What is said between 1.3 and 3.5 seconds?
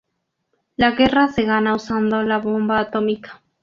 gana usando la bomba atómica.